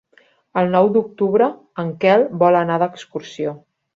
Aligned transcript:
El 0.61 0.71
nou 0.75 0.87
d'octubre 0.95 1.49
en 1.85 1.93
Quel 2.05 2.25
vol 2.45 2.59
anar 2.63 2.81
d'excursió. 2.85 3.55